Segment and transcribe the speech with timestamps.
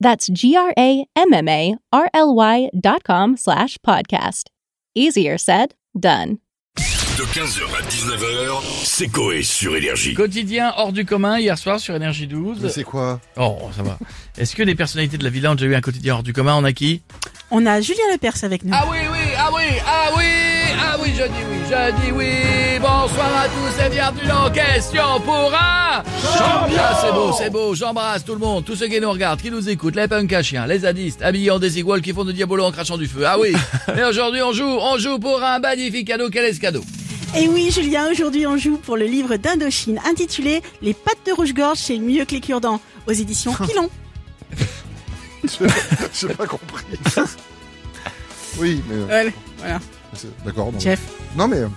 [0.00, 4.50] That's G-R-A-M-M-A-R-L-Y dot com slash podcast.
[4.94, 6.38] Easier said, done.
[7.16, 10.12] De 15h à 19h, c'est Coé sur Énergie.
[10.12, 12.58] Quotidien hors du commun hier soir sur Énergie 12.
[12.60, 13.22] Mais c'est quoi?
[13.38, 13.96] Oh, ça va.
[14.36, 16.54] Est-ce que des personnalités de la villa ont déjà eu un quotidien hors du commun?
[16.58, 17.00] On a qui?
[17.50, 18.72] On a Julien Lepers avec nous.
[18.74, 20.24] Ah oui, oui, ah oui, ah oui,
[20.78, 22.32] ah oui, je dis oui, je dis oui.
[22.80, 26.76] Bonsoir à tous et bienvenue dans Question pour un champion.
[26.78, 27.74] Ah, c'est beau, c'est beau.
[27.74, 30.42] J'embrasse tout le monde, tous ceux qui nous regardent, qui nous écoutent, les punks à
[30.42, 33.22] chiens, les zadistes, habillés en désigual qui font de diabolo en crachant du feu.
[33.26, 33.52] Ah oui.
[33.98, 36.28] et aujourd'hui, on joue, on joue pour un magnifique cadeau.
[36.30, 36.82] Quel est ce cadeau?
[37.36, 41.78] Et oui, Julien, aujourd'hui on joue pour le livre d'Indochine intitulé Les pattes de rouge-gorge
[41.78, 43.90] chez Mieux que les cure-dents aux éditions Pilon.
[46.14, 46.84] J'ai pas compris.
[48.58, 48.94] oui, mais.
[48.94, 49.80] euh, Voilà, voilà.
[50.44, 50.72] D'accord.
[50.72, 51.00] non, Jeff.
[51.34, 51.56] mais- Non, mais.
[51.58, 51.68] euh,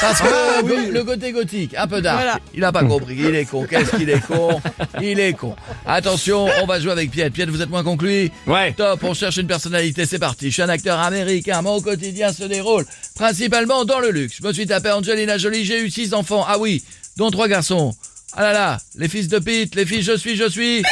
[0.00, 0.90] Parce que Ah, le, oui.
[0.90, 2.00] le côté gothique, un peu.
[2.00, 2.38] Voilà.
[2.54, 3.16] Il a pas compris.
[3.18, 3.64] Il est con.
[3.64, 4.60] Qu'est-ce qu'il est con
[5.00, 5.54] Il est con.
[5.86, 7.32] Attention, on va jouer avec Piette.
[7.32, 8.72] Piette, vous êtes moins conclu Ouais.
[8.72, 10.46] Top, on cherche une personnalité, c'est parti.
[10.48, 14.36] Je suis un acteur américain, mon quotidien se déroule principalement dans le luxe.
[14.42, 16.84] Je me suis tapé Angelina Jolie, j'ai eu six enfants, ah oui,
[17.16, 17.94] dont trois garçons.
[18.38, 20.82] Ah là là, les fils de Pete, les fils je suis, je suis...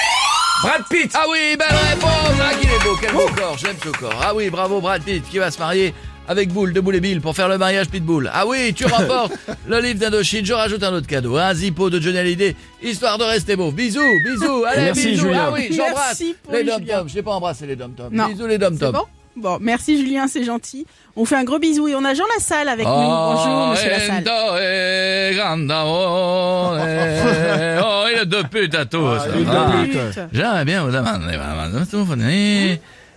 [0.63, 3.91] Brad Pitt Ah oui, belle réponse Ah, qu'il est beau, quel beau corps, j'aime ce
[3.91, 4.19] corps.
[4.23, 5.93] Ah oui, bravo Brad Pitt, qui va se marier
[6.29, 8.31] avec Boule de Boule et Bill pour faire le mariage Pitbull.
[8.33, 9.33] Ah oui, tu remportes
[9.67, 13.25] le livre d'Indochine, je rajoute un autre cadeau, un zippo de Johnny Hallyday, histoire de
[13.25, 13.71] rester beau.
[13.71, 15.27] Bisous, bisous, allez, Merci, bisous.
[15.27, 15.45] Julien.
[15.49, 16.79] Ah oui, j'embrasse les Julien.
[16.79, 18.09] dom-toms, je n'ai pas embrassé les dom-toms.
[18.13, 18.29] Non.
[18.29, 18.93] Bisous les dom-toms.
[19.37, 20.87] bon merci Julien, c'est gentil.
[21.17, 22.93] On fait un gros bisou et on a Jean Lassalle avec nous.
[22.93, 24.25] Oh, Bonjour, monsieur Lassalle.
[27.87, 29.19] Oh, il est de pute à tous.
[29.21, 30.29] Ah, il est de Ah.
[30.33, 31.39] J'aimerais bien vous demander,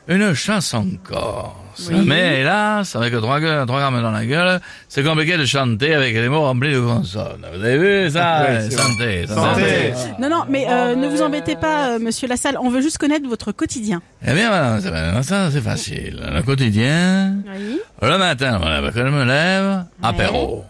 [0.07, 1.90] une chanson corse.
[1.91, 2.03] Oui.
[2.07, 6.16] Mais hélas, avec trois, gueules- trois grammes dans la gueule, c'est compliqué de chanter avec
[6.16, 7.45] les mots remplis de consonnes.
[7.53, 8.47] Vous avez vu ça?
[8.62, 9.94] C'est santé, Santé.
[10.19, 12.57] Non, non, mais euh, ne vous embêtez pas, euh, monsieur Lassalle.
[12.59, 14.01] On veut juste connaître votre quotidien.
[14.25, 16.19] Eh bien, madame, c'est- ça, c'est facile.
[16.34, 17.79] Le quotidien, Oui.
[18.01, 20.66] le matin, voilà, quand je me lève, apéro.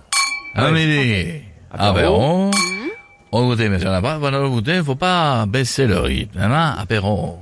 [0.56, 1.26] À midi,
[1.72, 2.52] apéro.
[3.32, 6.40] Au goûter, mais si on n'a pas pendant le goûter, faut pas baisser le rythme,
[6.42, 7.40] hein, apéro.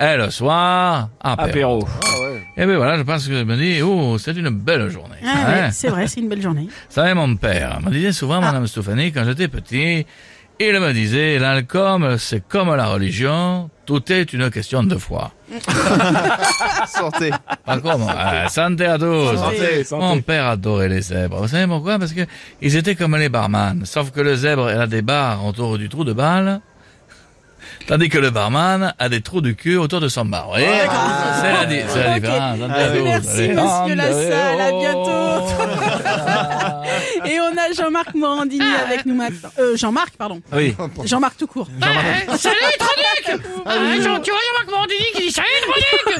[0.00, 1.48] Et le soir, apéro.
[1.48, 1.88] Apéro.
[2.02, 2.42] Ah ouais.
[2.56, 5.16] Et bien voilà, je pense que je me dis, oh, c'est une belle journée.
[5.24, 5.52] Ah, hein.
[5.52, 6.68] ouais, c'est vrai, c'est une belle journée.
[6.88, 10.06] Vous savez, mon père me disait souvent, madame Stéphanie, quand j'étais petit,
[10.62, 15.32] il me disait, l'alcool, c'est comme la religion, tout est une question de foi.
[16.86, 17.30] Santé.
[17.64, 19.36] Pas comme, euh, santé à tous.
[19.36, 20.04] Santé, santé.
[20.04, 21.40] Mon père adorait les zèbres.
[21.40, 21.98] Vous savez pourquoi?
[21.98, 22.20] Parce que
[22.60, 23.84] ils étaient comme les barman.
[23.84, 26.60] Sauf que le zèbre, il a des barres autour du trou de balle.
[27.90, 30.46] Tandis que le barman a des trous du cul autour de son bar.
[30.46, 30.66] Voyez?
[31.42, 32.20] C'est la, di- la Ok.
[32.20, 32.58] différence.
[32.60, 33.02] Santé à tous.
[33.02, 34.60] Merci, monsieur Lassalle.
[34.60, 35.10] À bientôt.
[36.06, 36.82] Ah.
[37.26, 39.48] Et on a Jean-Marc Morandini avec nous maintenant.
[39.58, 40.40] Euh, Jean-Marc, pardon.
[40.52, 40.74] Oui.
[41.04, 41.66] Jean-Marc tout court.
[41.82, 42.56] Eh, salut
[43.66, 45.48] Ah, Jean- Tu vois Morandini qui dit salut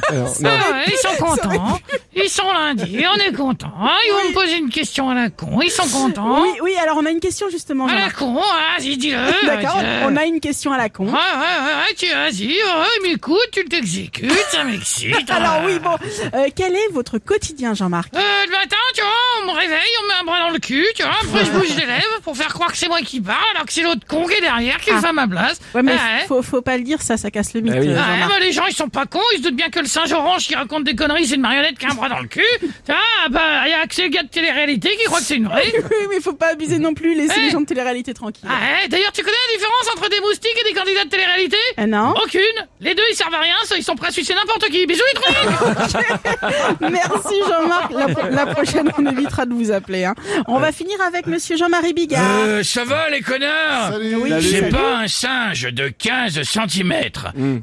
[0.02, 1.80] Tronic Ah, Ils sont contents,
[2.16, 3.72] ils sont lundi, on est contents,
[4.06, 6.42] ils vont me poser une question à la con, ils sont contents.
[6.42, 9.18] Oui, oui, alors on a une question justement, À la con, ah, vas-y, dis-le.
[9.46, 11.04] D'accord, on a une question à la con.
[11.06, 15.14] Ouais, ouais, ouais, tu vas-y, ouais, il m'écoute, tu t'exécutes, ça m'excite.
[15.30, 15.62] Alors ah.
[15.64, 15.96] oui, bon,
[16.34, 19.10] euh, quel est votre quotidien, Jean-Marc Euh, le matin, tu vois,
[19.42, 21.50] on me réveille, on me met un bras dans le cul, tu vois, après je
[21.52, 24.06] bouge les lèvres pour faire croire que c'est moi qui parle, alors que c'est l'autre
[24.08, 25.00] con qui est derrière qui Ah.
[25.00, 25.60] fait à ma place.
[25.74, 26.24] Ouais, mais Ouais.
[26.26, 27.88] faut, faut pas le dire, ça, ça casse le mythe, Ah oui.
[27.88, 28.28] euh, Jean-Marc.
[28.28, 30.46] bah, les gens ils sont pas cons, ils se doutent bien que le singe orange
[30.46, 32.42] qui raconte des conneries c'est une marionnette qui a un bras dans le cul.
[32.88, 33.40] Ah bah
[33.80, 35.72] y a que ces gars de télé-réalité qui croient que c'est une vraie.
[35.90, 37.40] Oui, mais faut pas abuser non plus, laissez Eh.
[37.46, 38.48] les gens de télé-réalité tranquilles.
[38.48, 41.56] Ah ouais, d'ailleurs tu connais la différence entre des moustiques et des candidats de télé-réalité
[41.76, 42.40] Ah non Aucune.
[42.80, 44.86] Les deux ils servent à rien, ça, ils sont prêts à sucer n'importe qui.
[44.86, 47.92] Bisous les trucs Merci Jean-Marc.
[47.92, 50.04] La, pro- la prochaine, on évitera de vous appeler.
[50.04, 50.14] Hein.
[50.46, 52.22] On va finir avec Monsieur Jean-Marie Bigard.
[52.46, 54.14] Euh, ça va les connards Salut.
[54.16, 56.94] Oui, J'ai pas un singe de 15 cm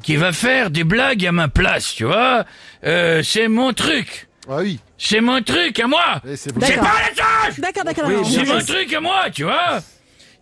[0.02, 2.44] qui va faire des blagues à ma place, tu vois.
[2.84, 4.28] Euh, c'est mon truc.
[4.48, 4.78] Ah oui.
[4.98, 6.20] C'est mon truc à moi.
[6.34, 8.28] C'est pas la tâche D'accord, d'accord, Oui.
[8.30, 9.80] C'est mon truc à moi, tu vois.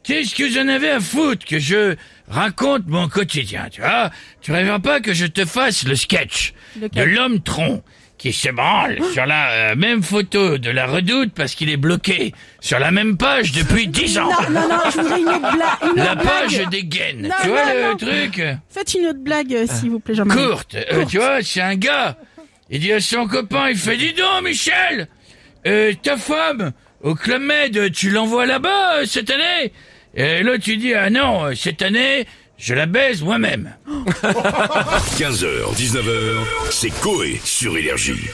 [0.03, 1.97] Qu'est-ce que j'en avais à foutre que je
[2.29, 4.11] raconte mon quotidien, tu vois
[4.41, 7.82] Tu rêveras pas que je te fasse le sketch de l'homme tronc
[8.17, 12.32] qui se branle sur la euh, même photo de la redoute parce qu'il est bloqué
[12.61, 14.31] sur la même page depuis dix ans.
[14.49, 16.70] Non, non, non, je voudrais une autre, bla- une La page blague.
[16.70, 17.23] des gaines.
[17.23, 17.97] Non, tu vois non, le non.
[17.99, 20.41] truc Faites une autre blague, euh, s'il vous plaît, Jean-Marie.
[20.49, 20.76] courte.
[20.93, 22.17] Euh, tu vois, c'est un gars.
[22.70, 25.08] Il dit à son copain, il fait, dis donc, Michel,
[25.66, 26.72] euh, ta femme,
[27.02, 29.72] au Club Med, tu l'envoies là-bas euh, cette année?
[30.14, 32.26] Et là, tu dis, ah non, euh, cette année,
[32.58, 33.76] je la baise moi-même.
[33.86, 38.30] 15h, 19h, c'est Coé sur Énergie.